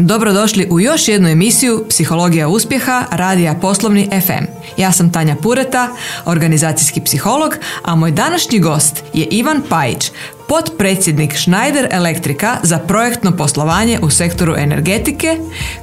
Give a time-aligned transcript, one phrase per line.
[0.00, 4.44] Dobrodošli u još jednu emisiju Psihologija uspjeha Radija Poslovni FM.
[4.76, 5.88] Ja sam Tanja Pureta,
[6.24, 10.10] organizacijski psiholog, a moj današnji gost je Ivan Pajić,
[10.48, 15.36] potpredsjednik Schneider Elektrika za projektno poslovanje u sektoru energetike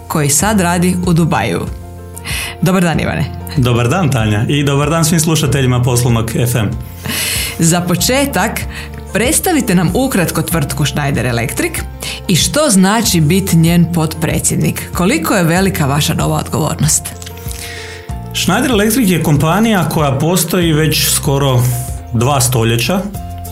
[0.07, 1.61] koji sad radi u Dubaju.
[2.61, 3.25] Dobar dan Ivane.
[3.57, 6.67] Dobar dan Tanja i dobar dan svim slušateljima Poslovnog FM.
[7.59, 8.61] Za početak,
[9.15, 11.73] predstavite nam ukratko tvrtku Schneider Electric
[12.27, 14.89] i što znači biti njen potpredsjednik.
[14.93, 17.03] Koliko je velika vaša nova odgovornost?
[18.33, 21.63] Schneider Electric je kompanija koja postoji već skoro
[22.13, 23.01] dva stoljeća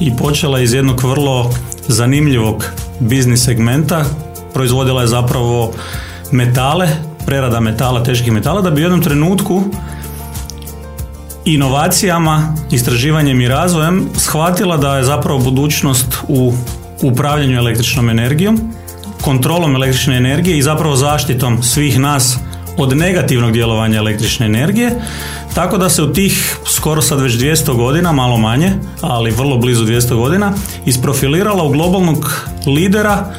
[0.01, 1.53] i počela iz jednog vrlo
[1.87, 2.65] zanimljivog
[2.99, 4.05] biznis segmenta.
[4.53, 5.73] Proizvodila je zapravo
[6.31, 6.87] metale,
[7.25, 9.63] prerada metala, teških metala, da bi u jednom trenutku
[11.45, 16.53] inovacijama, istraživanjem i razvojem shvatila da je zapravo budućnost u
[17.01, 18.59] upravljanju električnom energijom,
[19.21, 22.37] kontrolom električne energije i zapravo zaštitom svih nas
[22.77, 25.01] od negativnog djelovanja električne energije,
[25.53, 29.85] tako da se u tih skoro sad već 200 godina, malo manje, ali vrlo blizu
[29.85, 30.53] 200 godina,
[30.85, 33.33] isprofilirala u globalnog lidera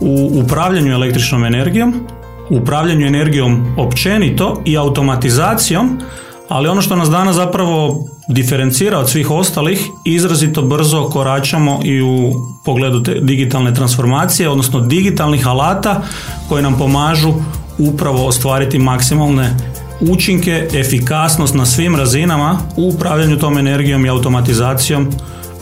[0.00, 2.06] u upravljanju električnom energijom,
[2.50, 6.00] upravljanju energijom općenito i automatizacijom
[6.48, 12.32] ali ono što nas danas zapravo diferencira od svih ostalih, izrazito brzo koračamo i u
[12.64, 16.02] pogledu te digitalne transformacije, odnosno digitalnih alata
[16.48, 17.34] koji nam pomažu
[17.78, 19.56] upravo ostvariti maksimalne
[20.00, 25.12] učinke, efikasnost na svim razinama u upravljanju tom energijom i automatizacijom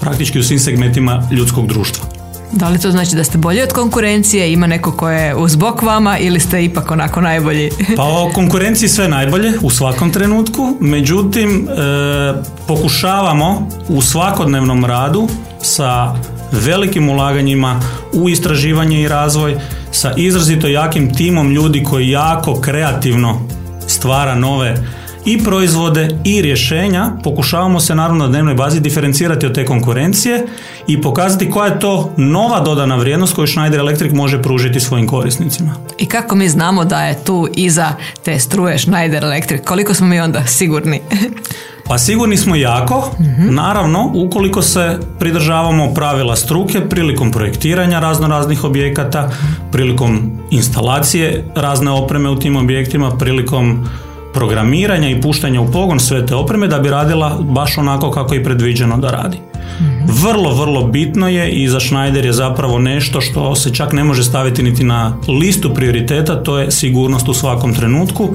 [0.01, 2.14] praktički u svim segmentima ljudskog društva.
[2.57, 5.83] Da li to znači da ste bolji od konkurencije, ima neko ko je uz bok
[5.83, 7.71] vama ili ste ipak onako najbolji?
[7.97, 11.73] pa o konkurenciji sve najbolje u svakom trenutku, međutim e,
[12.67, 15.29] pokušavamo u svakodnevnom radu
[15.63, 16.15] sa
[16.53, 17.81] velikim ulaganjima
[18.13, 19.57] u istraživanje i razvoj,
[19.93, 23.41] sa izrazito jakim timom ljudi koji jako kreativno
[23.87, 24.77] stvara nove
[25.25, 30.47] i proizvode i rješenja, pokušavamo se naravno na dnevnoj bazi diferencirati od te konkurencije
[30.87, 35.75] i pokazati koja je to nova dodana vrijednost koju Schneider Electric može pružiti svojim korisnicima.
[35.99, 39.65] I kako mi znamo da je tu iza te struje Schneider Electric?
[39.65, 41.01] Koliko smo mi onda sigurni?
[41.89, 43.11] Pa sigurni smo jako,
[43.51, 49.31] naravno, ukoliko se pridržavamo pravila struke prilikom projektiranja razno raznih objekata,
[49.73, 53.87] prilikom instalacije razne opreme u tim objektima, prilikom
[54.35, 58.45] programiranja i puštanja u pogon sve te opreme da bi radila baš onako kako je
[58.45, 59.39] predviđeno da radi.
[60.23, 64.25] Vrlo, vrlo bitno je i za Schneider je zapravo nešto što se čak ne može
[64.25, 68.29] staviti niti na listu prioriteta, to je sigurnost u svakom trenutku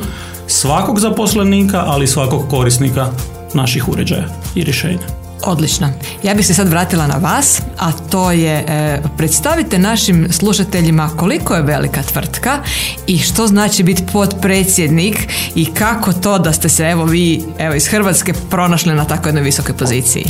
[0.48, 3.08] svakog zaposlenika, ali i svakog korisnika
[3.54, 5.19] naših uređaja i rješenja.
[5.44, 5.90] Odlično.
[6.24, 11.56] Ja bih se sad vratila na vas, a to je e, predstavite našim slušateljima koliko
[11.56, 12.60] je velika tvrtka
[13.08, 17.88] i što znači biti potpredsjednik i kako to da ste se evo vi evo iz
[17.88, 20.26] Hrvatske pronašli na tako jednoj visokoj poziciji.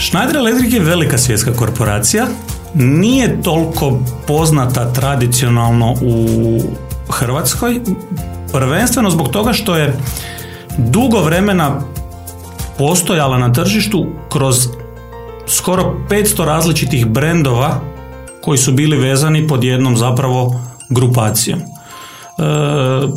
[0.00, 2.26] Schneider Electric je velika svjetska korporacija,
[2.74, 6.60] nije toliko poznata tradicionalno u
[7.12, 7.80] Hrvatskoj,
[8.52, 9.98] prvenstveno zbog toga što je
[10.78, 11.80] dugo vremena
[12.78, 14.68] postojala na tržištu kroz
[15.46, 17.80] skoro 500 različitih brendova
[18.42, 21.58] koji su bili vezani pod jednom zapravo grupacijom.
[21.58, 21.62] E,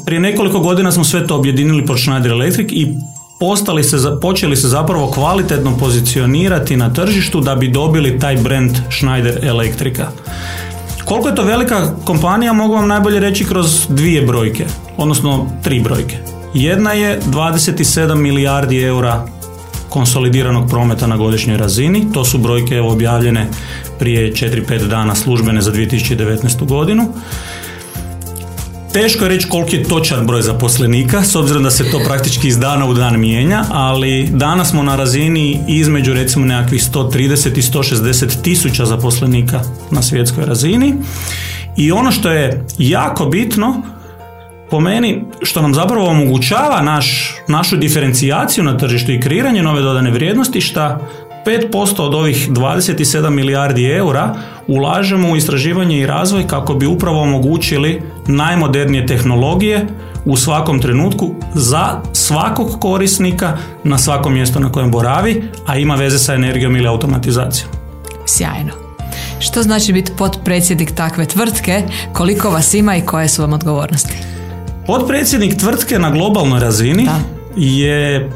[0.05, 2.87] prije nekoliko godina smo sve to objedinili pod Schneider Electric i
[3.39, 9.39] postali se, počeli se zapravo kvalitetno pozicionirati na tržištu da bi dobili taj brand Schneider
[9.45, 10.07] Electrica.
[11.05, 14.65] Koliko je to velika kompanija mogu vam najbolje reći kroz dvije brojke,
[14.97, 16.17] odnosno tri brojke.
[16.53, 19.27] Jedna je 27 milijardi eura
[19.91, 22.07] konsolidiranog prometa na godišnjoj razini.
[22.13, 23.47] To su brojke objavljene
[23.99, 26.67] prije 4-5 dana službene za 2019.
[26.67, 27.13] godinu.
[28.93, 32.57] Teško je reći koliki je točan broj zaposlenika, s obzirom da se to praktički iz
[32.57, 38.41] dana u dan mijenja, ali danas smo na razini između recimo nekakvih 130 i 160
[38.41, 40.93] tisuća zaposlenika na svjetskoj razini.
[41.77, 43.81] I ono što je jako bitno,
[44.71, 50.11] po meni što nam zapravo omogućava naš, našu diferencijaciju na tržištu i kreiranje nove dodane
[50.11, 50.99] vrijednosti šta
[51.45, 54.35] 5% od ovih 27 milijardi eura
[54.67, 59.87] ulažemo u istraživanje i razvoj kako bi upravo omogućili najmodernije tehnologije
[60.25, 66.19] u svakom trenutku za svakog korisnika na svakom mjestu na kojem boravi, a ima veze
[66.19, 67.69] sa energijom ili automatizacijom.
[68.25, 68.73] Sjajno.
[69.39, 71.83] Što znači biti potpredsjednik takve tvrtke,
[72.13, 74.40] koliko vas ima i koje su vam odgovornosti?
[74.87, 77.07] Potpredsjednik tvrtke na globalnoj razini
[77.55, 78.29] je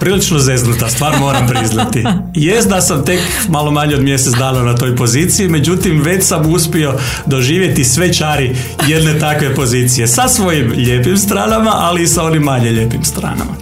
[0.00, 2.04] prilično zeznuta stvar, moram priznati.
[2.48, 6.52] Jest da sam tek malo manje od mjesec dana na toj poziciji, međutim već sam
[6.52, 6.94] uspio
[7.26, 8.56] doživjeti sve čari
[8.88, 13.54] jedne takve pozicije sa svojim lijepim stranama, ali i sa onim manje lijepim stranama.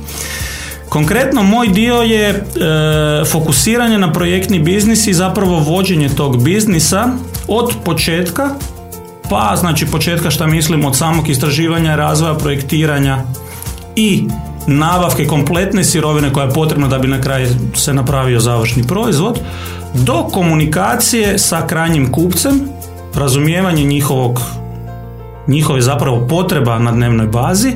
[0.89, 2.43] Konkretno, moj dio je e,
[3.25, 7.09] fokusiranje na projektni biznis i zapravo vođenje tog biznisa
[7.49, 8.51] od početka,
[9.31, 13.19] pa znači početka šta mislim od samog istraživanja, razvoja, projektiranja
[13.97, 14.29] i
[14.67, 19.41] nabavke kompletne sirovine koja je potrebna da bi na kraju se napravio završni proizvod,
[19.95, 22.61] do komunikacije sa krajnjim kupcem,
[23.15, 24.41] razumijevanje njihovog
[25.49, 27.73] njihove zapravo potreba na dnevnoj bazi,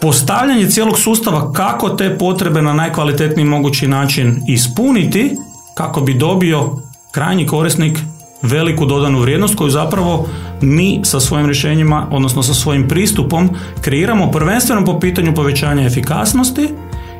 [0.00, 5.36] postavljanje cijelog sustava kako te potrebe na najkvalitetniji mogući način ispuniti
[5.74, 6.76] kako bi dobio
[7.10, 7.98] krajnji korisnik
[8.42, 10.28] veliku dodanu vrijednost koju zapravo
[10.60, 13.50] mi sa svojim rješenjima, odnosno sa svojim pristupom
[13.80, 16.68] kreiramo prvenstveno po pitanju povećanja efikasnosti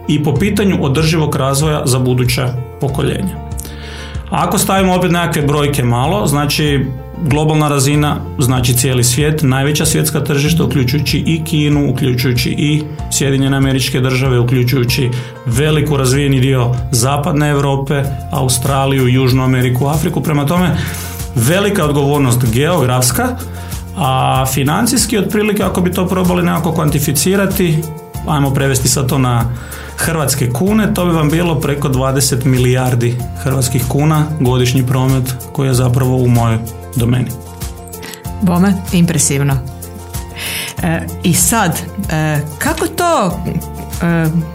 [0.08, 3.50] i po pitanju održivog razvoja za buduća pokoljenja.
[4.30, 6.86] Ako stavimo opet nekakve brojke malo, znači
[7.28, 14.00] globalna razina, znači cijeli svijet, najveća svjetska tržišta, uključujući i Kinu, uključujući i Sjedinjene američke
[14.00, 15.10] države, uključujući
[15.46, 20.20] veliku razvijeni dio zapadne Europe, Australiju, Južnu Ameriku, Afriku.
[20.20, 20.76] Prema tome,
[21.34, 23.36] velika odgovornost geografska,
[23.96, 27.82] a financijski otprilike ako bi to probali nekako kvantificirati,
[28.28, 29.44] ajmo prevesti sad to na
[29.96, 35.74] hrvatske kune, to bi vam bilo preko 20 milijardi hrvatskih kuna godišnji promet koji je
[35.74, 36.58] zapravo u mojoj
[36.96, 37.30] domeni.
[38.42, 39.54] Bome, impresivno.
[40.82, 41.78] E, I sad,
[42.10, 43.40] e, kako to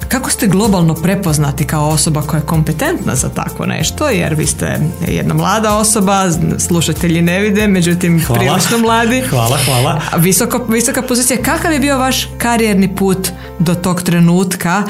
[0.07, 4.79] kako ste globalno prepoznati kao osoba koja je kompetentna za takvo nešto, jer vi ste
[5.07, 8.39] jedna mlada osoba, slušatelji ne vide, međutim hvala.
[8.39, 9.21] prilično mladi.
[9.21, 10.01] Hvala, hvala.
[10.17, 11.41] Visoko, visoka pozicija.
[11.43, 14.83] Kakav je bio vaš karijerni put do tog trenutka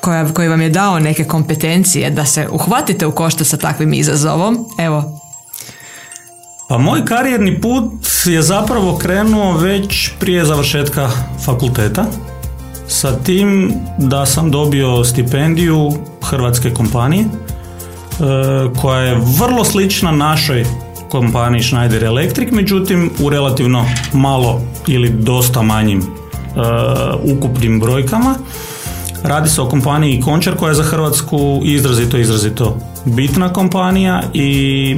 [0.00, 4.66] koja, koji vam je dao neke kompetencije da se uhvatite u košta sa takvim izazovom?
[4.78, 5.20] Evo,
[6.68, 7.92] pa moj karijerni put
[8.24, 11.10] je zapravo krenuo već prije završetka
[11.44, 12.04] fakulteta
[12.88, 15.92] sa tim da sam dobio stipendiju
[16.22, 17.28] hrvatske kompanije e,
[18.80, 20.64] koja je vrlo slična našoj
[21.08, 26.04] kompaniji Schneider Electric, međutim u relativno malo ili dosta manjim e,
[27.36, 28.34] ukupnim brojkama.
[29.22, 34.96] Radi se o kompaniji Končar koja je za Hrvatsku izrazito, izrazito bitna kompanija i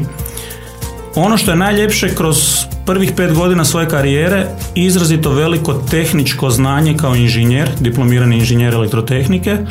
[1.14, 2.36] ono što je najljepše kroz
[2.86, 9.62] prvih pet godina svoje karijere izrazito veliko tehničko znanje kao inženjer, diplomirani inženjer elektrotehnike, e,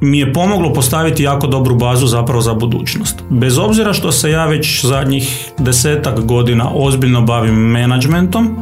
[0.00, 3.22] mi je pomoglo postaviti jako dobru bazu zapravo za budućnost.
[3.30, 8.56] Bez obzira što se ja već zadnjih desetak godina ozbiljno bavim menadžmentom,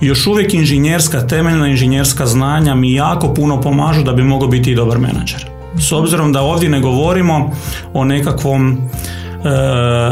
[0.00, 4.74] još uvijek inženjerska, temeljna inženjerska znanja mi jako puno pomažu da bi mogao biti i
[4.74, 5.46] dobar menadžer.
[5.78, 7.50] S obzirom da ovdje ne govorimo
[7.92, 8.78] o nekakvom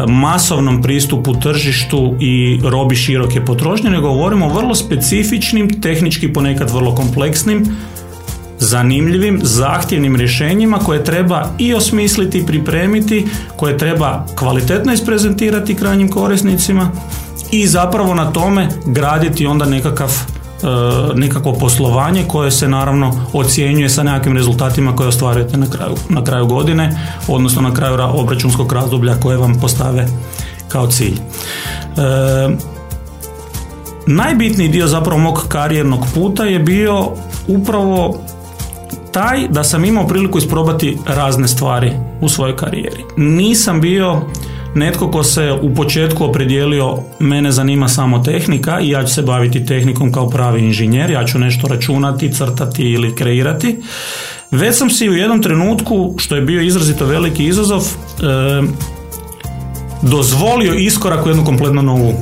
[0.08, 6.94] masovnom pristupu tržištu i robi široke potrošnje, nego govorimo o vrlo specifičnim, tehnički ponekad vrlo
[6.94, 7.66] kompleksnim,
[8.58, 13.26] zanimljivim, zahtjevnim rješenjima koje treba i osmisliti pripremiti,
[13.56, 16.90] koje treba kvalitetno isprezentirati krajnjim korisnicima
[17.52, 20.35] i zapravo na tome graditi onda nekakav E,
[21.14, 26.46] nekakvo poslovanje koje se naravno ocjenjuje sa nekakvim rezultatima koje ostvarujete na kraju, na kraju
[26.46, 26.98] godine,
[27.28, 30.06] odnosno na kraju obračunskog razdoblja koje vam postave
[30.68, 31.14] kao cilj.
[31.16, 31.20] E,
[34.06, 37.08] najbitniji dio zapravo mog karijernog puta je bio
[37.48, 38.18] upravo
[39.12, 43.04] taj da sam imao priliku isprobati razne stvari u svojoj karijeri.
[43.16, 44.22] Nisam bio
[44.76, 49.66] netko ko se u početku opredijelio mene zanima samo tehnika i ja ću se baviti
[49.66, 53.78] tehnikom kao pravi inženjer, ja ću nešto računati, crtati ili kreirati.
[54.50, 58.62] Već sam si u jednom trenutku, što je bio izrazito veliki izazov, e,
[60.02, 62.14] dozvolio iskorak u jednu kompletno novu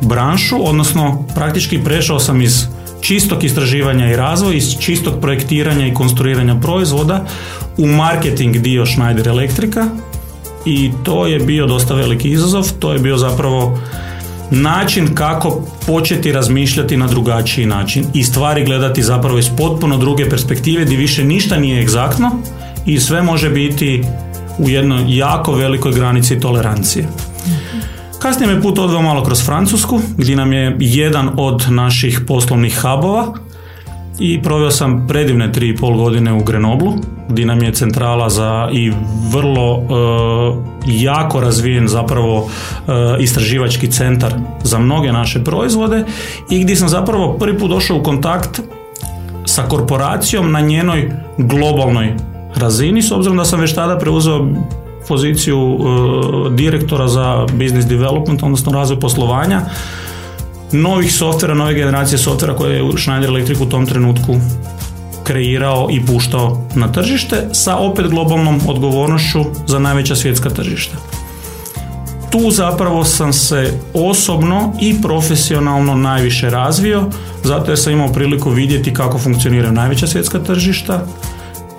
[0.00, 2.66] branšu, odnosno praktički prešao sam iz
[3.00, 7.24] čistog istraživanja i razvoja, iz čistog projektiranja i konstruiranja proizvoda
[7.78, 9.88] u marketing dio Schneider Elektrika,
[10.66, 13.78] i to je bio dosta veliki izazov, to je bio zapravo
[14.50, 20.84] način kako početi razmišljati na drugačiji način i stvari gledati zapravo iz potpuno druge perspektive
[20.84, 22.30] gdje više ništa nije egzaktno
[22.86, 24.04] i sve može biti
[24.58, 27.08] u jednoj jako velikoj granici tolerancije.
[28.18, 33.45] Kasnije me put odveo malo kroz Francusku, gdje nam je jedan od naših poslovnih hubova
[34.18, 36.92] i proveo sam predivne tri i pol godine u Grenoblu,
[37.28, 38.92] gdje nam je centrala za i
[39.32, 39.82] vrlo e,
[40.86, 46.04] jako razvijen zapravo e, istraživački centar za mnoge naše proizvode
[46.50, 48.60] i gdje sam zapravo prvi put došao u kontakt
[49.44, 52.14] sa korporacijom na njenoj globalnoj
[52.54, 54.48] razini, s obzirom da sam već tada preuzeo
[55.08, 59.60] poziciju e, direktora za business development, odnosno razvoj poslovanja,
[60.72, 64.36] novih softvera, nove generacije softvera koje je Schneider Electric u tom trenutku
[65.24, 70.96] kreirao i puštao na tržište sa opet globalnom odgovornošću za najveća svjetska tržišta.
[72.30, 77.04] Tu zapravo sam se osobno i profesionalno najviše razvio,
[77.42, 81.06] zato jer sam imao priliku vidjeti kako funkcioniraju najveća svjetska tržišta,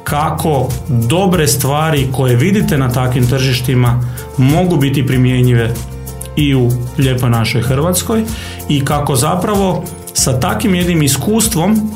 [0.04, 4.02] kako dobre stvari koje vidite na takvim tržištima
[4.38, 5.74] mogu biti primjenjive
[6.38, 8.24] i u lijepoj našoj Hrvatskoj
[8.70, 11.92] i kako zapravo sa takvim jednim iskustvom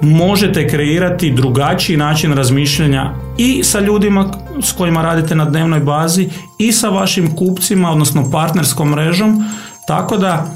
[0.00, 4.30] možete kreirati drugačiji način razmišljanja i sa ljudima
[4.62, 6.28] s kojima radite na dnevnoj bazi
[6.58, 9.44] i sa vašim kupcima, odnosno partnerskom mrežom,
[9.86, 10.46] tako da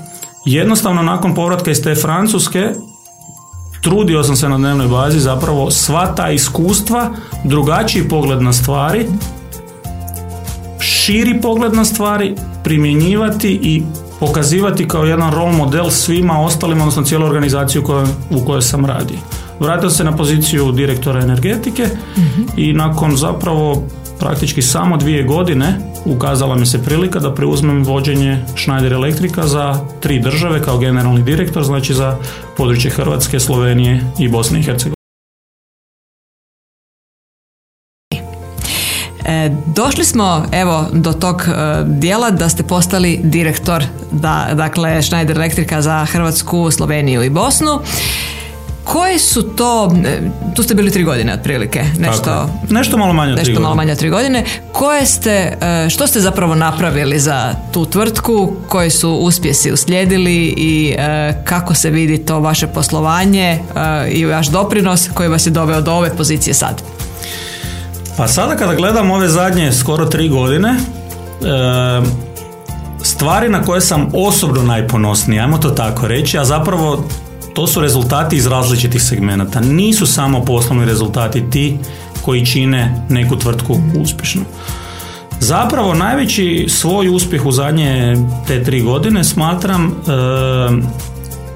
[0.44, 2.70] jednostavno nakon povratka iz te Francuske
[3.80, 7.10] trudio sam se na dnevnoj bazi zapravo sva ta iskustva,
[7.44, 9.06] drugačiji pogled na stvari,
[10.80, 13.82] širi pogled na stvari, primjenjivati i
[14.20, 17.82] pokazivati kao jedan rol model svima ostalima, odnosno cijeloj organizaciji
[18.30, 19.18] u kojoj, sam radio.
[19.60, 21.88] Vratio se na poziciju direktora energetike
[22.56, 23.82] i nakon zapravo
[24.18, 30.20] praktički samo dvije godine ukazala mi se prilika da preuzmem vođenje Schneider Elektrika za tri
[30.20, 32.16] države kao generalni direktor, znači za
[32.56, 34.99] područje Hrvatske, Slovenije i Bosne i Hercegovine.
[39.30, 45.36] E, došli smo evo do tog e, dijela da ste postali direktor da, dakle Schneider
[45.36, 47.80] Elektrika za Hrvatsku, Sloveniju i Bosnu.
[48.84, 50.20] Koje su to, e,
[50.54, 53.92] tu ste bili tri godine otprilike, nešto, nešto malo manje od nešto tri malo manje
[53.92, 54.44] od tri godine.
[54.72, 55.56] Koje ste,
[55.90, 60.96] što ste zapravo napravili za tu tvrtku, koji su uspjesi uslijedili i
[61.44, 63.58] kako se vidi to vaše poslovanje
[64.10, 66.82] i vaš doprinos koji vas je doveo do ove pozicije sad?
[68.20, 70.76] Pa sada kada gledam ove zadnje skoro tri godine,
[73.02, 77.04] stvari na koje sam osobno najponosniji, ajmo to tako reći, a zapravo
[77.54, 79.60] to su rezultati iz različitih segmenata.
[79.60, 81.78] Nisu samo poslovni rezultati ti
[82.22, 84.42] koji čine neku tvrtku uspješnu.
[85.38, 90.02] Zapravo najveći svoj uspjeh u zadnje te tri godine smatram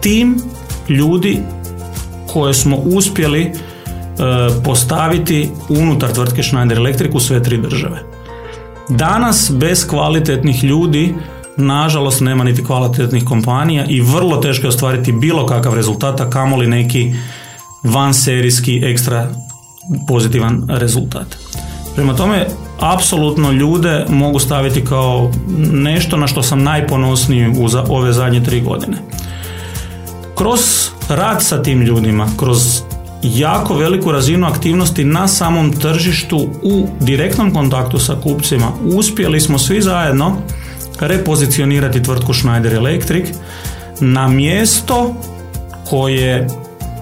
[0.00, 0.42] tim
[0.88, 1.42] ljudi
[2.26, 3.73] koje smo uspjeli E,
[4.64, 8.02] postaviti unutar tvrtke Schneider Electric u sve tri države.
[8.88, 11.14] Danas bez kvalitetnih ljudi
[11.56, 16.66] nažalost nema niti kvalitetnih kompanija i vrlo teško je ostvariti bilo kakav rezultat, a kamoli
[16.66, 17.14] neki
[17.82, 19.28] vanserijski ekstra
[20.08, 21.26] pozitivan rezultat.
[21.94, 22.46] Prema tome,
[22.80, 25.30] apsolutno ljude mogu staviti kao
[25.72, 28.96] nešto na što sam najponosniji u ove zadnje tri godine.
[30.34, 32.82] Kroz rad sa tim ljudima, kroz
[33.24, 38.72] jako veliku razinu aktivnosti na samom tržištu u direktnom kontaktu sa kupcima.
[38.84, 40.36] Uspjeli smo svi zajedno
[41.00, 43.28] repozicionirati tvrtku Schneider Electric
[44.00, 45.14] na mjesto
[45.90, 46.46] koje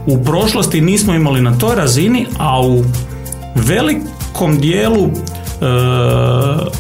[0.06, 2.84] u prošlosti nismo imali na toj razini, a u
[3.54, 5.10] velikom dijelu e,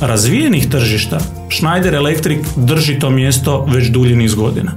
[0.00, 1.18] razvijenih tržišta
[1.50, 4.72] Schneider Electric drži to mjesto već dulji niz godina.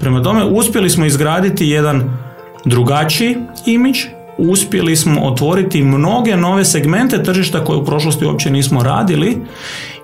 [0.00, 2.18] Prema tome uspjeli smo izgraditi jedan
[2.64, 3.36] drugačiji
[3.66, 3.98] imidž,
[4.38, 9.38] uspjeli smo otvoriti mnoge nove segmente tržišta koje u prošlosti uopće nismo radili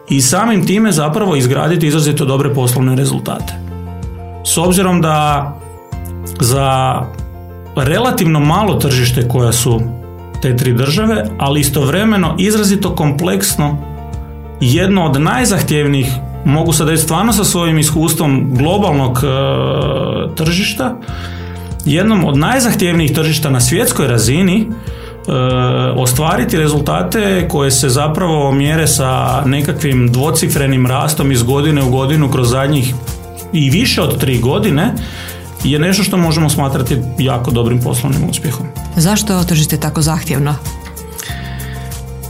[0.08, 3.54] i samim time zapravo izgraditi izrazito dobre poslovne rezultate.
[4.44, 5.52] S obzirom da
[6.40, 7.00] za
[7.76, 9.80] relativno malo tržište koja su
[10.42, 13.78] te tri države, ali istovremeno izrazito kompleksno
[14.60, 16.12] jedno od najzahtjevnijih
[16.44, 20.96] mogu sad reći stvarno sa svojim iskustvom globalnog e, tržišta
[21.84, 25.32] jednom od najzahtjevnijih tržišta na svjetskoj razini e,
[25.96, 32.50] ostvariti rezultate koje se zapravo mjere sa nekakvim dvocifrenim rastom iz godine u godinu kroz
[32.50, 32.94] zadnjih
[33.52, 34.94] i više od tri godine
[35.64, 38.66] je nešto što možemo smatrati jako dobrim poslovnim uspjehom.
[38.96, 40.54] Zašto je tržište tako zahtjevno?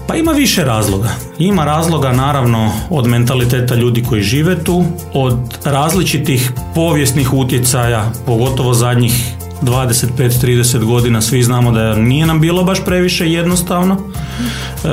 [0.07, 1.09] Pa ima više razloga.
[1.39, 9.35] Ima razloga naravno od mentaliteta ljudi koji žive tu, od različitih povijesnih utjecaja, pogotovo zadnjih
[9.63, 13.95] 25-30 godina svi znamo da nije nam bilo baš previše jednostavno.
[13.95, 14.89] E,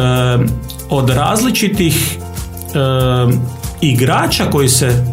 [0.89, 2.77] od različitih e,
[3.81, 5.05] igrača koji se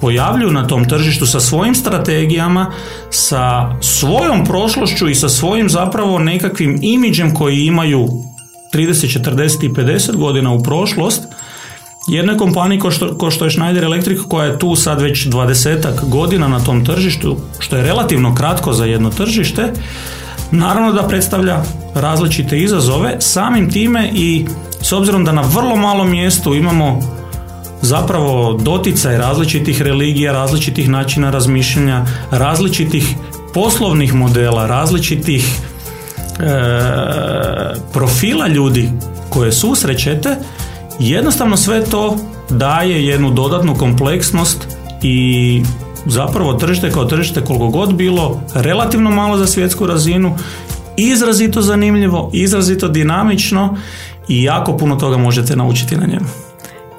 [0.00, 2.72] pojavljuju na tom tržištu sa svojim strategijama,
[3.10, 8.08] sa svojom prošlošću i sa svojim zapravo nekakvim imidžem koji imaju
[8.74, 11.22] 30, 40 i 50 godina u prošlost,
[12.06, 16.04] jednoj kompaniji ko što, ko što je Schneider Electric koja je tu sad već dvadesetak
[16.04, 19.72] godina na tom tržištu, što je relativno kratko za jedno tržište,
[20.50, 21.62] naravno da predstavlja
[21.94, 24.46] različite izazove, samim time i
[24.82, 27.00] s obzirom da na vrlo malom mjestu imamo
[27.82, 33.14] zapravo doticaj različitih religija, različitih načina razmišljanja, različitih
[33.54, 36.50] poslovnih modela, različitih e,
[37.92, 38.90] profila ljudi
[39.28, 40.36] koje susrećete,
[41.00, 42.16] jednostavno sve to
[42.50, 44.68] daje jednu dodatnu kompleksnost
[45.02, 45.62] i
[46.06, 50.36] zapravo tržište kao tržište koliko god bilo relativno malo za svjetsku razinu,
[50.96, 53.76] izrazito zanimljivo, izrazito dinamično
[54.28, 56.49] i jako puno toga možete naučiti na njemu.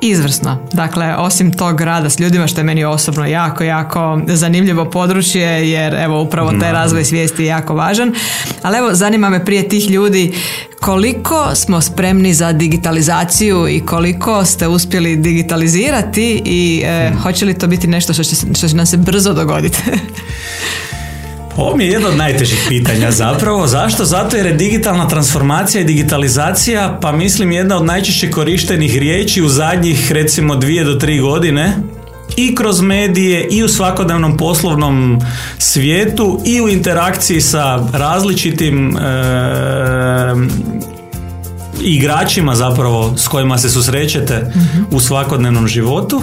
[0.01, 0.57] Izvrsno.
[0.73, 5.93] Dakle, osim tog rada s ljudima, što je meni osobno jako, jako zanimljivo područje, jer
[5.93, 8.13] evo upravo taj razvoj svijesti je jako važan.
[8.61, 10.33] Ali evo, zanima me prije tih ljudi
[10.79, 17.19] koliko smo spremni za digitalizaciju i koliko ste uspjeli digitalizirati i e, hmm.
[17.21, 19.77] hoće li to biti nešto što će, što će nam se brzo dogoditi?
[21.57, 23.67] Ovo mi je jedno od najtežih pitanja zapravo.
[23.67, 24.05] Zašto?
[24.05, 29.49] Zato jer je digitalna transformacija i digitalizacija, pa mislim jedna od najčešće korištenih riječi u
[29.49, 31.73] zadnjih recimo dvije do tri godine
[32.37, 35.21] i kroz medije i u svakodnevnom poslovnom
[35.57, 39.01] svijetu i u interakciji sa različitim e,
[41.81, 44.53] igračima zapravo s kojima se susrećete
[44.91, 46.21] u svakodnevnom životu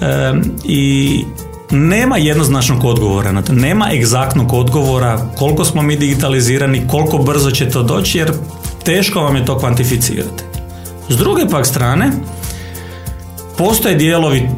[0.00, 0.32] e,
[0.64, 1.24] i
[1.70, 3.52] nema jednoznačnog odgovora na to.
[3.52, 8.32] Nema egzaktnog odgovora koliko smo mi digitalizirani, koliko brzo će to doći, jer
[8.84, 10.44] teško vam je to kvantificirati.
[11.08, 12.10] S druge pak strane,
[13.58, 14.48] postoje dijelovi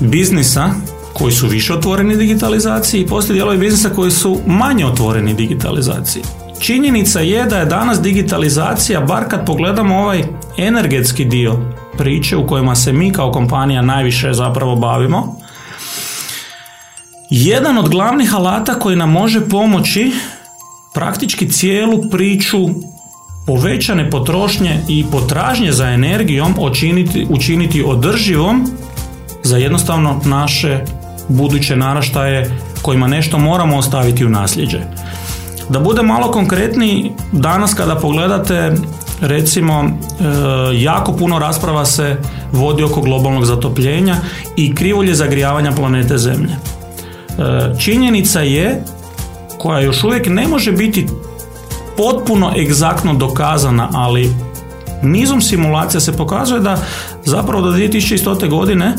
[0.00, 0.70] biznisa
[1.12, 6.22] koji su više otvoreni digitalizaciji i postoje dijelovi biznisa koji su manje otvoreni digitalizaciji.
[6.58, 10.24] Činjenica je da je danas digitalizacija, bar kad pogledamo ovaj
[10.56, 11.58] energetski dio
[11.98, 15.36] priče u kojima se mi kao kompanija najviše zapravo bavimo,
[17.30, 20.12] jedan od glavnih alata koji nam može pomoći
[20.94, 22.58] praktički cijelu priču
[23.46, 28.70] povećane potrošnje i potražnje za energijom učiniti, učiniti održivom
[29.42, 30.80] za jednostavno naše
[31.28, 34.80] buduće naraštaje kojima nešto moramo ostaviti u nasljeđe.
[35.68, 38.72] Da bude malo konkretniji, danas kada pogledate
[39.20, 39.88] recimo e,
[40.74, 42.16] jako puno rasprava se
[42.52, 44.16] vodi oko globalnog zatopljenja
[44.56, 46.56] i krivulje zagrijavanja planete Zemlje.
[47.38, 48.82] E, činjenica je
[49.58, 51.06] koja još uvijek ne može biti
[51.96, 54.30] potpuno egzaktno dokazana, ali
[55.02, 56.78] nizom simulacija se pokazuje da
[57.24, 58.48] zapravo do 2100.
[58.48, 58.94] godine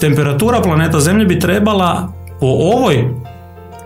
[0.00, 3.14] temperatura planeta Zemlje bi trebala po ovoj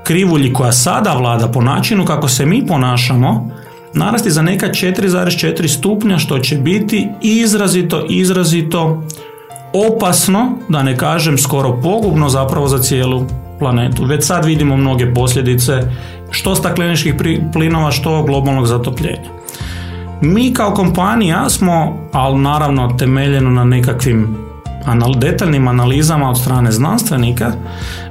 [0.05, 3.51] krivulji koja sada vlada po načinu kako se mi ponašamo
[3.94, 9.03] narasti za neka 4,4 stupnja što će biti izrazito, izrazito
[9.72, 13.27] opasno, da ne kažem skoro pogubno zapravo za cijelu
[13.59, 14.05] planetu.
[14.05, 15.83] Već sad vidimo mnoge posljedice
[16.31, 17.14] što stakleničkih
[17.53, 19.31] plinova, što globalnog zatopljenja.
[20.21, 24.37] Mi kao kompanija smo, ali naravno temeljeno na nekakvim
[25.16, 27.53] detaljnim analizama od strane znanstvenika,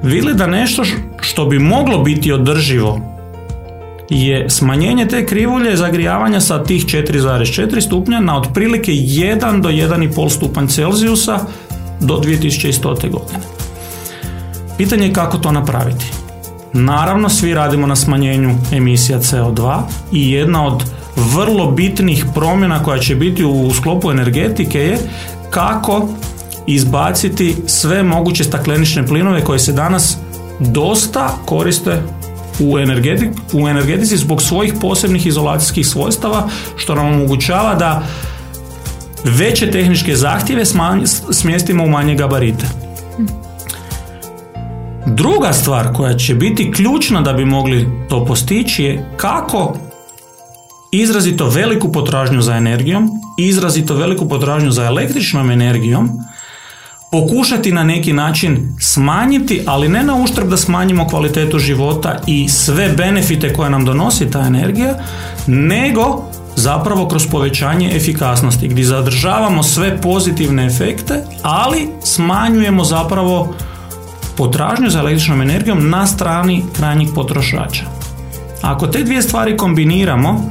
[0.03, 0.83] vidjeli da nešto
[1.21, 3.17] što bi moglo biti održivo
[4.09, 10.67] je smanjenje te krivulje zagrijavanja sa tih 4,4 stupnja na otprilike 1 do 1,5 stupanj
[10.67, 11.39] Celzijusa
[11.99, 13.11] do 2100.
[13.11, 13.56] godine.
[14.77, 16.05] Pitanje je kako to napraviti.
[16.73, 19.79] Naravno, svi radimo na smanjenju emisija CO2
[20.11, 20.83] i jedna od
[21.15, 24.97] vrlo bitnih promjena koja će biti u sklopu energetike je
[25.49, 26.07] kako
[26.67, 30.17] izbaciti sve moguće staklenične plinove koje se danas
[30.59, 32.01] dosta koriste
[32.59, 38.03] u, energetik, u energetici zbog svojih posebnih izolacijskih svojstava što nam omogućava da
[39.23, 40.63] veće tehničke zahtjeve
[41.31, 42.65] smjestimo u manje gabarite.
[45.09, 49.77] Druga stvar koja će biti ključna da bi mogli to postići je kako
[50.91, 56.09] izrazito veliku potražnju za energijom, izrazito veliku potražnju za električnom energijom,
[57.11, 62.89] pokušati na neki način smanjiti, ali ne na uštrb da smanjimo kvalitetu života i sve
[62.89, 64.95] benefite koje nam donosi ta energija,
[65.47, 66.23] nego
[66.55, 73.53] zapravo kroz povećanje efikasnosti gdje zadržavamo sve pozitivne efekte, ali smanjujemo zapravo
[74.37, 77.83] potražnju za električnom energijom na strani krajnjih potrošača.
[78.61, 80.49] Ako te dvije stvari kombiniramo,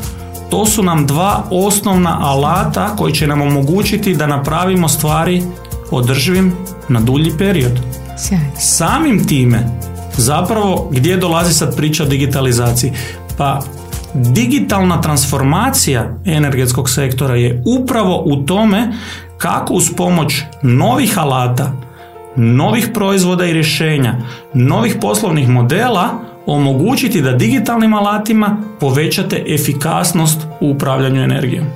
[0.51, 5.43] to su nam dva osnovna alata koji će nam omogućiti da napravimo stvari
[5.91, 6.53] održivim
[6.89, 7.81] na dulji period.
[8.59, 9.81] Samim time,
[10.17, 12.93] zapravo gdje dolazi sad priča o digitalizaciji?
[13.39, 13.61] Pa
[14.15, 18.93] digitalna transformacija energetskog sektora je upravo u tome
[19.39, 21.73] kako uz pomoć novih alata,
[22.37, 24.15] novih proizvoda i rješenja,
[24.55, 26.09] novih poslovnih modela
[26.47, 31.67] omogućiti da digitalnim alatima povećate efikasnost u upravljanju energijom.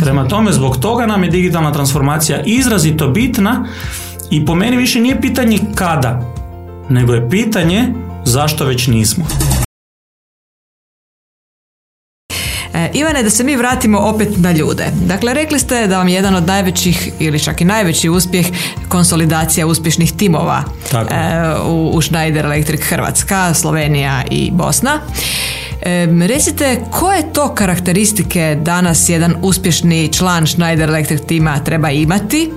[0.00, 3.66] Prema tome, zbog toga nam je digitalna transformacija izrazito bitna
[4.30, 6.22] i po meni više nije pitanje kada,
[6.88, 7.88] nego je pitanje
[8.24, 9.24] zašto već nismo.
[12.94, 14.86] Ivane, da se mi vratimo opet na ljude.
[15.06, 18.46] Dakle, rekli ste da vam je jedan od najvećih ili čak i najveći uspjeh
[18.88, 20.98] konsolidacija uspješnih timova e,
[21.66, 25.00] u, u Schneider Electric Hrvatska, Slovenija i Bosna.
[25.82, 32.50] E, recite, koje to karakteristike danas jedan uspješni član Schneider Electric tima treba imati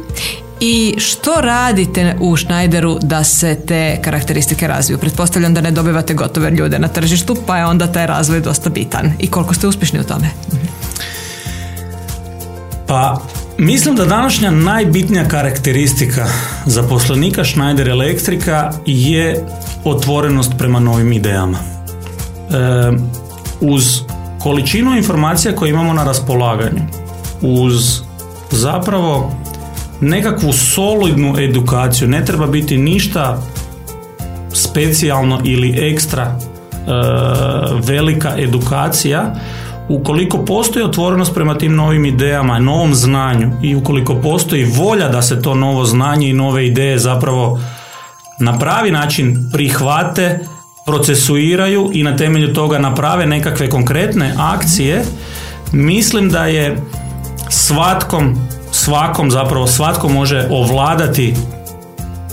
[0.60, 4.98] i što radite u Schneideru da se te karakteristike razviju?
[4.98, 9.12] Pretpostavljam da ne dobivate gotove ljude na tržištu, pa je onda taj razvoj dosta bitan.
[9.20, 10.30] I koliko ste uspješni u tome?
[12.88, 13.22] Pa,
[13.58, 16.26] mislim da današnja najbitnija karakteristika
[16.65, 19.46] zaposlenika Schneider Elektrika je
[19.84, 21.58] otvorenost prema novim idejama.
[21.58, 22.54] E,
[23.62, 24.02] uz
[24.39, 26.82] količinu informacija koje imamo na raspolaganju,
[27.41, 28.02] uz
[28.52, 29.32] zapravo
[30.02, 33.42] nekakvu solidnu edukaciju, ne treba biti ništa
[34.54, 36.38] specijalno ili ekstra e,
[37.84, 39.36] velika edukacija.
[39.90, 45.42] Ukoliko postoji otvorenost prema tim novim idejama, novom znanju i ukoliko postoji volja da se
[45.42, 47.60] to novo znanje i nove ideje zapravo
[48.40, 50.40] na pravi način prihvate,
[50.86, 55.04] procesuiraju i na temelju toga naprave nekakve konkretne akcije,
[55.72, 56.78] mislim da je
[57.50, 58.36] svatkom
[58.78, 61.34] svakom zapravo svatko može ovladati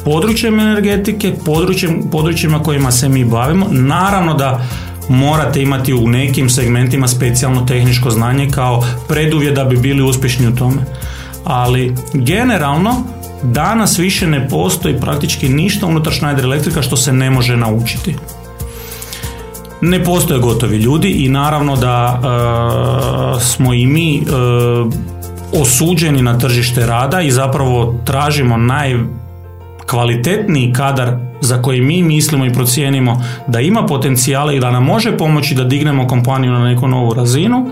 [0.05, 3.67] područjem energetike, područjem, područjima kojima se mi bavimo.
[3.71, 4.67] Naravno da
[5.09, 10.57] morate imati u nekim segmentima specijalno tehničko znanje kao preduvjet da bi bili uspješni u
[10.57, 10.83] tome.
[11.45, 12.95] Ali generalno
[13.43, 18.17] danas više ne postoji praktički ništa unutar Schneider Elektrika što se ne može naučiti.
[19.81, 22.21] Ne postoje gotovi ljudi i naravno da
[23.37, 24.23] e, smo i mi e,
[25.61, 33.25] osuđeni na tržište rada i zapravo tražimo najkvalitetniji kadar za koji mi mislimo i procijenimo
[33.47, 37.67] da ima potencijale i da nam može pomoći da dignemo kompaniju na neku novu razinu.
[37.67, 37.71] E,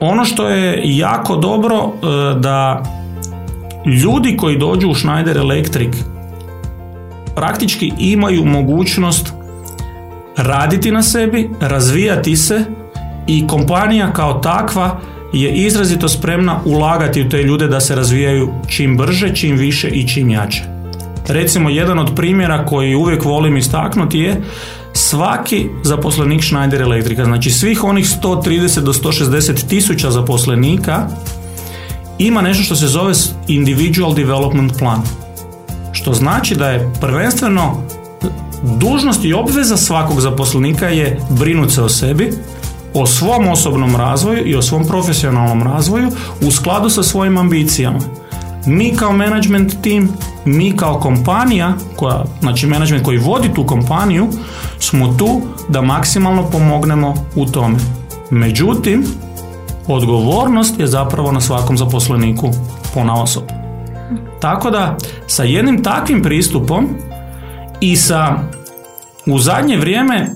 [0.00, 1.88] ono što je jako dobro e,
[2.38, 2.82] da
[4.04, 5.94] ljudi koji dođu u Schneider Electric
[7.34, 9.32] praktički imaju mogućnost
[10.36, 12.64] raditi na sebi, razvijati se
[13.26, 15.00] i kompanija kao takva
[15.42, 20.08] je izrazito spremna ulagati u te ljude da se razvijaju čim brže, čim više i
[20.08, 20.62] čim jače.
[21.28, 24.42] Recimo, jedan od primjera koji uvijek volim istaknuti je
[24.92, 31.08] svaki zaposlenik Schneider Elektrika, znači svih onih 130 do 160 tisuća zaposlenika
[32.18, 33.12] ima nešto što se zove
[33.48, 35.02] Individual Development Plan.
[35.92, 37.82] Što znači da je prvenstveno
[38.62, 42.32] dužnost i obveza svakog zaposlenika je brinuti se o sebi,
[42.96, 46.08] o svom osobnom razvoju i o svom profesionalnom razvoju
[46.46, 47.98] u skladu sa svojim ambicijama.
[48.66, 50.08] Mi kao management tim,
[50.44, 54.28] mi kao kompanija, koja, znači management koji vodi tu kompaniju,
[54.78, 57.76] smo tu da maksimalno pomognemo u tome.
[58.30, 59.04] Međutim,
[59.86, 62.50] odgovornost je zapravo na svakom zaposleniku
[62.94, 63.42] po osob.
[64.40, 66.88] Tako da, sa jednim takvim pristupom
[67.80, 68.36] i sa
[69.26, 70.30] u zadnje vrijeme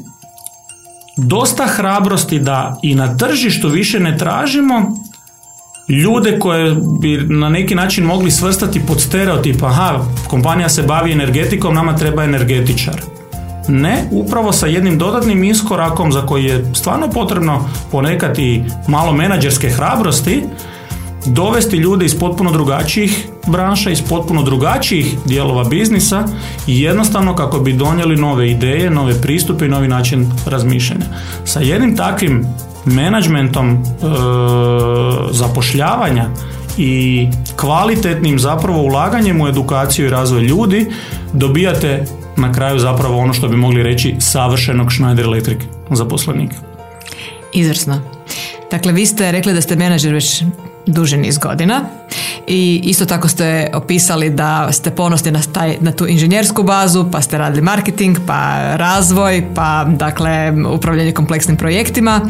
[1.17, 4.97] dosta hrabrosti da i na tržištu više ne tražimo
[5.89, 11.75] ljude koje bi na neki način mogli svrstati pod stereotip, aha, kompanija se bavi energetikom,
[11.75, 13.03] nama treba energetičar.
[13.69, 19.71] Ne, upravo sa jednim dodatnim iskorakom za koji je stvarno potrebno ponekad i malo menadžerske
[19.71, 20.43] hrabrosti,
[21.27, 26.25] dovesti ljude iz potpuno drugačijih branša, iz potpuno drugačijih dijelova biznisa
[26.67, 31.05] i jednostavno kako bi donijeli nove ideje, nove pristupe i novi način razmišljanja.
[31.45, 32.47] Sa jednim takvim
[32.85, 33.79] menadžmentom e,
[35.31, 36.27] zapošljavanja
[36.79, 37.27] i
[37.57, 40.87] kvalitetnim zapravo ulaganjem u edukaciju i razvoj ljudi
[41.33, 42.05] dobijate
[42.37, 45.59] na kraju zapravo ono što bi mogli reći savršenog Schneider Electric
[45.91, 46.57] zaposlenika.
[47.53, 48.01] Izvrsno.
[48.71, 50.43] Dakle, vi ste rekli da ste menadžer već
[50.87, 51.85] duži niz godina
[52.53, 57.23] i isto tako ste opisali da ste ponosni na, taj, na tu inženjersku bazu, pa
[57.23, 62.21] ste radili marketing, pa razvoj, pa dakle upravljanje kompleksnim projektima.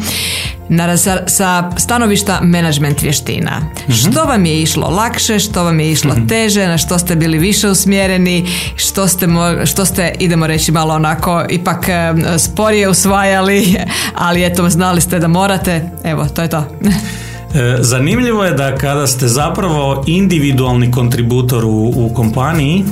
[0.69, 3.61] Na, sa, sa stanovišta management vještina.
[3.87, 7.15] mm Što vam je išlo lakše, što vam je išlo mm teže, na što ste
[7.15, 9.27] bili više usmjereni, što ste,
[9.65, 11.85] što ste, idemo reći malo onako, ipak
[12.37, 13.75] sporije usvajali,
[14.25, 16.65] ali eto, znali ste da morate, evo, to je to.
[17.55, 22.83] E, zanimljivo je da kada ste zapravo individualni kontributor u, u kompaniji,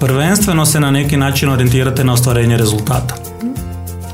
[0.00, 3.14] prvenstveno se na neki način orijentirate na ostvarenje rezultata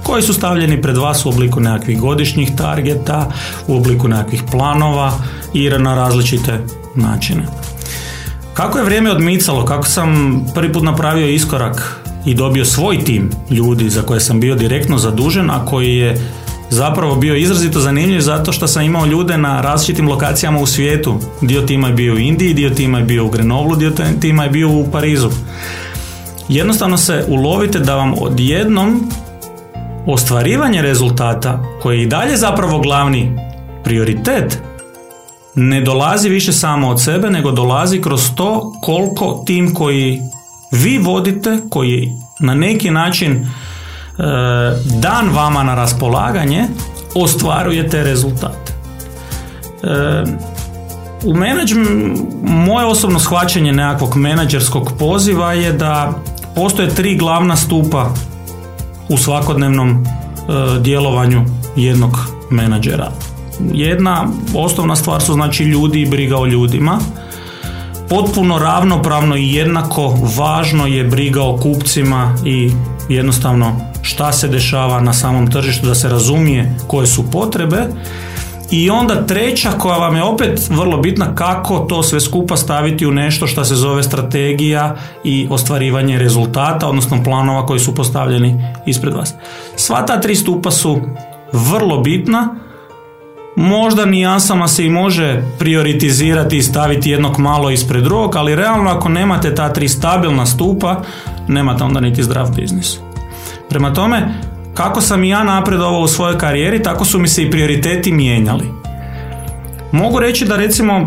[0.06, 3.30] koji su stavljeni pred vas u obliku nekakvih godišnjih targeta,
[3.66, 5.12] u obliku nekakvih planova
[5.54, 6.60] i na različite
[6.94, 7.46] načine.
[8.54, 13.90] Kako je vrijeme odmicalo, kako sam prvi put napravio iskorak i dobio svoj tim ljudi
[13.90, 16.30] za koje sam bio direktno zadužen, a koji je
[16.70, 21.18] zapravo bio izrazito zanimljiv zato što sam imao ljude na različitim lokacijama u svijetu.
[21.40, 24.50] Dio tima je bio u Indiji, dio tima je bio u Grenovlu, dio tima je
[24.50, 25.30] bio u Parizu.
[26.48, 29.10] Jednostavno se ulovite da vam odjednom
[30.06, 33.38] ostvarivanje rezultata koji je i dalje zapravo glavni
[33.84, 34.58] prioritet
[35.54, 40.22] ne dolazi više samo od sebe nego dolazi kroz to koliko tim koji
[40.70, 43.46] vi vodite koji na neki način
[45.00, 46.64] dan vama na raspolaganje
[47.14, 48.72] ostvarujete rezultate.
[49.82, 50.24] E,
[51.24, 56.12] u menadžmentu, moje osobno shvaćanje nekakvog menadžerskog poziva je da
[56.54, 58.10] postoje tri glavna stupa
[59.08, 60.00] u svakodnevnom e,
[60.80, 61.44] djelovanju
[61.76, 62.18] jednog
[62.50, 63.10] menadžera.
[63.72, 66.98] Jedna osnovna stvar su znači ljudi i briga o ljudima.
[68.08, 72.70] Potpuno ravnopravno i jednako važno je briga o kupcima i
[73.08, 77.86] jednostavno šta se dešava na samom tržištu da se razumije koje su potrebe
[78.70, 83.12] i onda treća koja vam je opet vrlo bitna kako to sve skupa staviti u
[83.12, 89.34] nešto što se zove strategija i ostvarivanje rezultata, odnosno planova koji su postavljeni ispred vas.
[89.76, 91.00] Sva ta tri stupa su
[91.52, 92.54] vrlo bitna,
[93.56, 99.08] možda nijansama se i može prioritizirati i staviti jednog malo ispred drugog, ali realno ako
[99.08, 101.02] nemate ta tri stabilna stupa,
[101.48, 102.98] nemate onda niti zdrav biznis.
[103.68, 104.34] Prema tome,
[104.74, 108.64] kako sam i ja napredovao u svojoj karijeri, tako su mi se i prioriteti mijenjali.
[109.92, 111.06] Mogu reći da recimo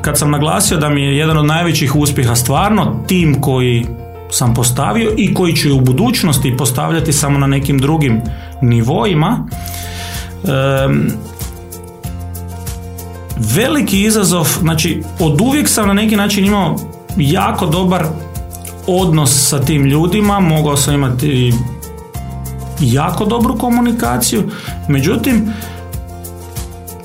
[0.00, 3.86] kad sam naglasio da mi je jedan od najvećih uspjeha stvarno tim koji
[4.30, 8.20] sam postavio i koji ću u budućnosti postavljati samo na nekim drugim
[8.62, 9.46] nivoima.
[13.40, 16.76] Veliki izazov, znači od uvijek sam na neki način imao
[17.16, 18.06] jako dobar
[18.86, 21.52] odnos sa tim ljudima, mogao sam imati
[22.80, 24.42] jako dobru komunikaciju,
[24.88, 25.52] međutim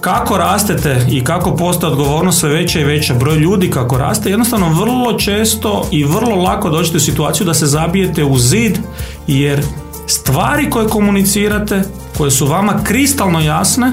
[0.01, 3.13] kako rastete i kako postaje odgovornost sve veća i veća?
[3.13, 7.65] Broj ljudi kako raste, jednostavno vrlo često i vrlo lako dođete u situaciju da se
[7.65, 8.77] zabijete u zid
[9.27, 9.63] jer
[10.07, 11.83] stvari koje komunicirate,
[12.17, 13.91] koje su vama kristalno jasne,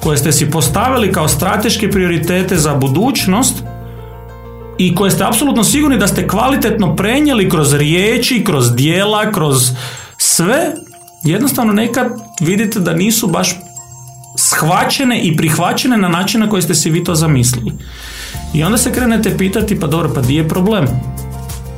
[0.00, 3.62] koje ste si postavili kao strateške prioritete za budućnost
[4.78, 9.70] i koje ste apsolutno sigurni da ste kvalitetno prenijeli kroz riječi, kroz dijela, kroz
[10.16, 10.72] sve,
[11.22, 12.06] jednostavno nekad
[12.40, 13.56] vidite da nisu baš
[14.36, 17.72] shvaćene i prihvaćene na način na koji ste si vi to zamislili.
[18.54, 20.86] I onda se krenete pitati, pa dobro, pa di je problem?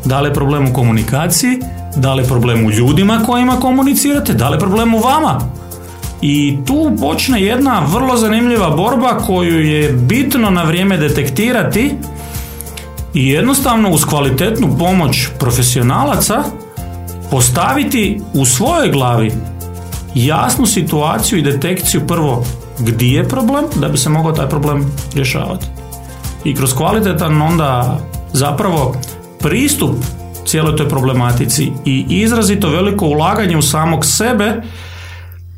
[0.04, 1.58] Da li je problem u komunikaciji?
[1.96, 4.32] Da li je problem u ljudima kojima komunicirate?
[4.32, 5.40] Da li je problem u vama?
[6.22, 11.94] I tu počne jedna vrlo zanimljiva borba koju je bitno na vrijeme detektirati
[13.14, 16.44] i jednostavno uz kvalitetnu pomoć profesionalaca
[17.30, 19.32] postaviti u svojoj glavi
[20.14, 22.44] jasnu situaciju i detekciju prvo
[22.78, 25.66] gdje je problem da bi se mogao taj problem rješavati.
[26.44, 27.98] I kroz kvalitetan onda
[28.32, 28.94] zapravo
[29.38, 29.96] pristup
[30.46, 34.62] cijeloj toj problematici i izrazito veliko ulaganje u samog sebe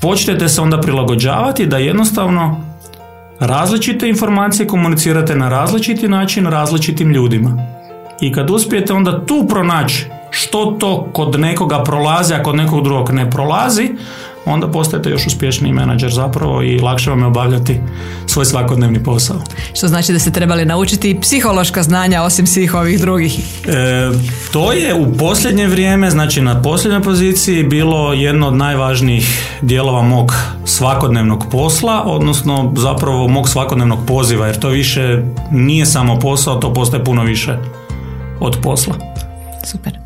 [0.04, 2.60] počnete se onda prilagođavati da jednostavno
[3.40, 7.58] različite informacije komunicirate na različiti način različitim ljudima.
[8.20, 13.10] I kad uspijete onda tu pronaći što to kod nekoga prolazi, a kod nekog drugog
[13.10, 13.90] ne prolazi,
[14.46, 17.80] onda postajete još uspješniji menadžer zapravo i lakše vam je obavljati
[18.26, 19.36] svoj svakodnevni posao.
[19.74, 23.38] Što znači da ste trebali naučiti i psihološka znanja osim svih ovih drugih?
[23.68, 24.10] E,
[24.52, 30.34] to je u posljednje vrijeme, znači na posljednjoj poziciji bilo jedno od najvažnijih dijelova mog
[30.64, 37.04] svakodnevnog posla, odnosno zapravo mog svakodnevnog poziva, jer to više nije samo posao, to postaje
[37.04, 37.58] puno više
[38.40, 38.94] od posla.
[39.64, 40.03] Super.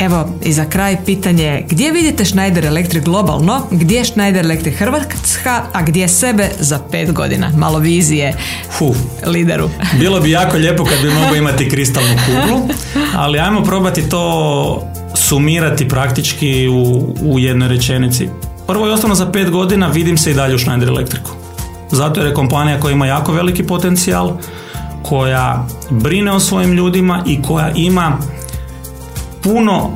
[0.00, 5.62] Evo, i za kraj pitanje, gdje vidite Schneider Electric globalno, gdje je Schneider Electric Hrvatska,
[5.72, 7.50] a gdje sebe za pet godina?
[7.56, 8.34] Malo vizije
[8.70, 8.94] Fu.
[9.26, 9.70] lideru.
[9.98, 12.68] Bilo bi jako lijepo kad bi mogao imati kristalnu kuglu,
[13.16, 14.82] ali ajmo probati to
[15.14, 18.28] sumirati praktički u, u jednoj rečenici.
[18.66, 21.32] Prvo i osnovno za pet godina vidim se i dalje u Schneider Electricu.
[21.90, 24.36] Zato jer je kompanija koja ima jako veliki potencijal,
[25.02, 28.18] koja brine o svojim ljudima i koja ima
[29.42, 29.90] puno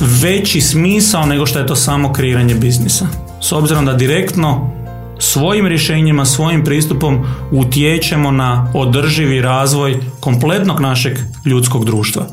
[0.00, 3.06] veći smisao nego što je to samo kreiranje biznisa.
[3.40, 4.70] S obzirom da direktno
[5.18, 12.26] svojim rješenjima, svojim pristupom utječemo na održivi razvoj kompletnog našeg ljudskog društva.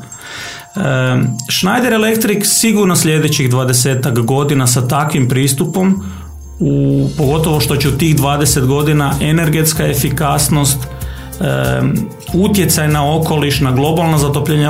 [1.50, 6.02] Schneider Electric sigurno sljedećih 20 godina sa takvim pristupom
[6.60, 10.78] u, pogotovo što će u tih 20 godina energetska efikasnost,
[12.34, 14.68] utjecaj na okoliš, na globalno zatopljenje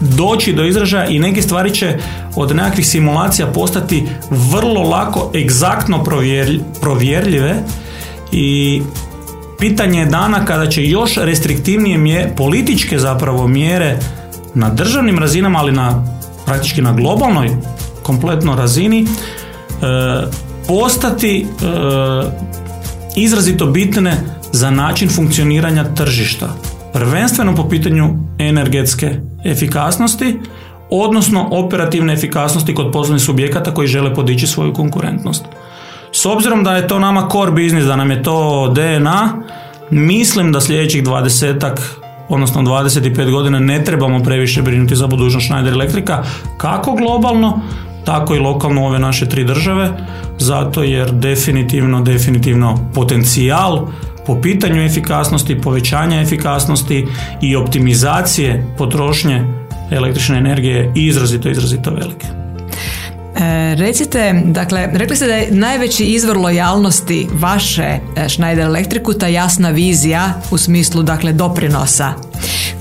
[0.00, 1.98] doći do izražaja i neke stvari će
[2.36, 6.04] od nekakvih simulacija postati vrlo lako, egzaktno
[6.80, 7.62] provjerljive
[8.32, 8.82] i
[9.58, 13.98] pitanje je dana kada će još restriktivnije mjere, političke zapravo mjere
[14.54, 16.04] na državnim razinama, ali na
[16.46, 17.50] praktički na globalnoj
[18.02, 19.06] kompletno razini e,
[20.66, 21.46] postati e,
[23.16, 24.16] izrazito bitne
[24.52, 26.54] za način funkcioniranja tržišta.
[26.92, 29.10] Prvenstveno po pitanju energetske
[29.44, 30.38] efikasnosti,
[30.90, 35.44] odnosno operativne efikasnosti kod poslovnih subjekata koji žele podići svoju konkurentnost.
[36.12, 39.42] S obzirom da je to nama core biznis, da nam je to DNA,
[39.90, 41.76] mislim da sljedećih 20
[42.30, 46.22] odnosno 25 godina ne trebamo previše brinuti za budućnost Schneider Elektrika,
[46.58, 47.60] kako globalno,
[48.04, 49.90] tako i lokalno ove naše tri države,
[50.38, 53.86] zato jer definitivno, definitivno potencijal
[54.26, 57.06] po pitanju efikasnosti, povećanja efikasnosti
[57.42, 59.44] i optimizacije potrošnje
[59.90, 62.26] električne energije je izrazito, izrazito velike.
[63.36, 67.82] E, recite, dakle, rekli ste da je najveći izvor lojalnosti vaše
[68.16, 72.12] e, Schneider Elektriku ta jasna vizija u smislu, dakle, doprinosa.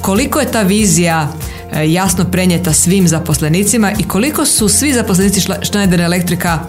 [0.02, 1.28] Koliko je ta vizija
[1.71, 6.60] e, jasno prenijeta svim zaposlenicima i koliko su svi zaposlenici Schneider Elektrika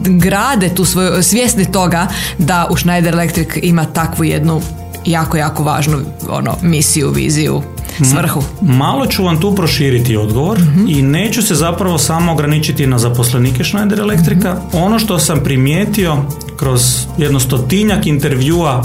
[0.00, 2.06] grade tu svoju, svjesni toga
[2.38, 4.60] da u Schneider Electric ima takvu jednu
[5.06, 7.62] jako, jako važnu ono, misiju, viziju,
[8.10, 8.42] svrhu.
[8.60, 10.88] Malo ću vam tu proširiti odgovor mhm.
[10.88, 14.54] i neću se zapravo samo ograničiti na zaposlenike Schneider Electrica.
[14.54, 14.76] Mhm.
[14.76, 16.16] Ono što sam primijetio
[16.56, 18.84] kroz jedno stotinjak intervjua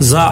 [0.00, 0.30] za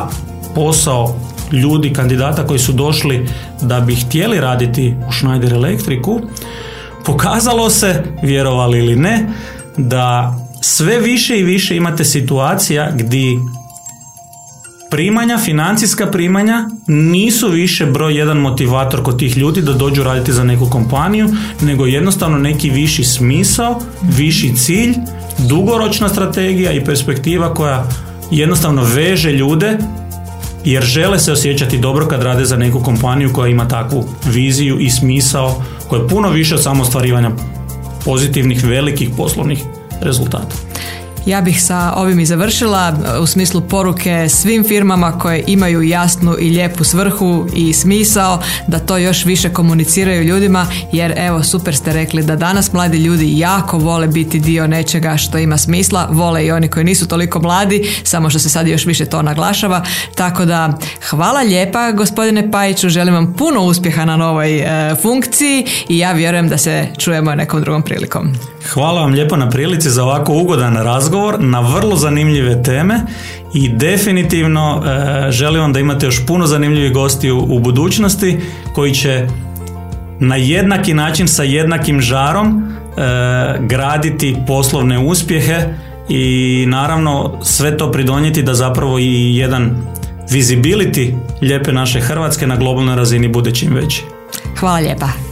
[0.55, 1.15] posao
[1.53, 3.29] ljudi, kandidata koji su došli
[3.63, 6.21] da bi htjeli raditi u Schneider Electricu,
[7.05, 9.27] pokazalo se, vjerovali ili ne,
[9.77, 13.39] da sve više i više imate situacija gdje
[14.91, 20.45] primanja, financijska primanja nisu više broj jedan motivator kod tih ljudi da dođu raditi za
[20.45, 21.29] neku kompaniju,
[21.61, 24.95] nego jednostavno neki viši smisao, viši cilj,
[25.39, 27.89] dugoročna strategija i perspektiva koja
[28.31, 29.79] jednostavno veže ljude
[30.65, 34.91] jer žele se osjećati dobro kad rade za neku kompaniju koja ima takvu viziju i
[34.91, 37.31] smisao koja je puno više od samo ostvarivanja
[38.07, 39.59] pozitivnih velikih poslovnih
[40.01, 40.66] rezultata.
[41.27, 46.37] Ja bih sa ovim i završila e, u smislu poruke svim firmama koje imaju jasnu
[46.41, 51.93] i lijepu svrhu i smisao da to još više komuniciraju ljudima jer evo super ste
[51.93, 56.51] rekli da danas mladi ljudi jako vole biti dio nečega što ima smisla, vole i
[56.51, 59.85] oni koji nisu toliko mladi, samo što se sad još više to naglašava.
[60.15, 60.79] Tako da
[61.11, 66.49] hvala lijepa gospodine Pajiću, želim vam puno uspjeha na novoj e, funkciji i ja vjerujem
[66.49, 68.56] da se čujemo nekom drugom prilikom.
[68.73, 73.01] Hvala vam lijepo na prilici za ovako ugodan razgovor na vrlo zanimljive teme
[73.55, 78.41] i definitivno e, želim vam da imate još puno zanimljivih gosti u, budućnosti
[78.75, 79.27] koji će
[80.21, 83.03] na jednaki način sa jednakim žarom e,
[83.61, 85.59] graditi poslovne uspjehe
[86.09, 89.77] i naravno sve to pridonijeti da zapravo i jedan
[90.31, 94.03] visibility lijepe naše Hrvatske na globalnoj razini bude čim veći.
[94.59, 95.26] Hvala lijepa.